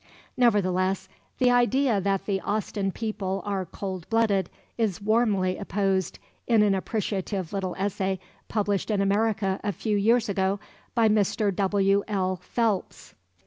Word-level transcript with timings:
Nevertheless 0.35 1.07
the 1.37 1.51
idea 1.51 2.01
that 2.01 2.25
the 2.25 2.41
Austen 2.41 2.91
people 2.91 3.43
are 3.45 3.67
cold 3.67 4.09
blooded 4.09 4.49
is 4.75 4.99
warmly 4.99 5.57
opposed 5.59 6.17
in 6.47 6.63
an 6.63 6.73
appreciative 6.73 7.53
little 7.53 7.75
essay 7.77 8.19
published 8.47 8.89
in 8.89 8.99
America 8.99 9.59
a 9.63 9.71
few 9.71 9.95
years 9.95 10.27
ago 10.27 10.59
by 10.95 11.07
Mr. 11.07 11.55
W. 11.55 12.03
L. 12.07 12.37
Phelps. 12.37 13.13